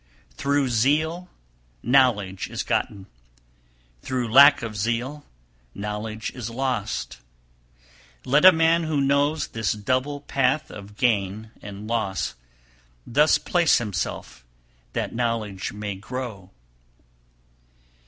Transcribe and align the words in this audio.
282. 0.37 0.41
Through 0.65 0.69
zeal 0.69 1.29
knowledge 1.83 2.49
is 2.49 2.63
gotten, 2.63 3.05
through 4.01 4.31
lack 4.31 4.63
of 4.63 4.75
zeal 4.75 5.23
knowledge 5.75 6.31
is 6.31 6.49
lost; 6.49 7.19
let 8.25 8.43
a 8.43 8.51
man 8.51 8.81
who 8.85 8.99
knows 8.99 9.49
this 9.49 9.73
double 9.73 10.21
path 10.21 10.71
of 10.71 10.95
gain 10.95 11.51
and 11.61 11.87
loss 11.87 12.33
thus 13.05 13.37
place 13.37 13.77
himself 13.77 14.43
that 14.93 15.13
knowledge 15.13 15.71
may 15.71 15.93
grow. 15.93 16.49